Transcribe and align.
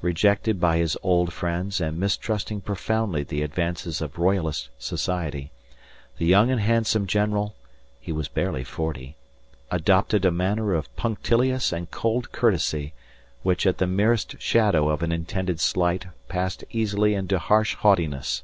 Rejected 0.00 0.58
by 0.58 0.78
his 0.78 0.98
old 1.04 1.32
friends 1.32 1.80
and 1.80 2.00
mistrusting 2.00 2.60
profoundly 2.62 3.22
the 3.22 3.42
advances 3.44 4.00
of 4.02 4.18
royalist 4.18 4.70
society, 4.76 5.52
the 6.16 6.26
young 6.26 6.50
and 6.50 6.60
handsome 6.60 7.06
general 7.06 7.54
(he 8.00 8.10
was 8.10 8.26
barely 8.26 8.64
forty) 8.64 9.14
adopted 9.70 10.24
a 10.24 10.32
manner 10.32 10.74
of 10.74 10.92
punctilious 10.96 11.72
and 11.72 11.92
cold 11.92 12.32
courtesy 12.32 12.92
which 13.44 13.68
at 13.68 13.78
the 13.78 13.86
merest 13.86 14.42
shadow 14.42 14.88
of 14.88 15.04
an 15.04 15.12
intended 15.12 15.60
slight 15.60 16.06
passed 16.26 16.64
easily 16.72 17.14
into 17.14 17.38
harsh 17.38 17.76
haughtiness. 17.76 18.42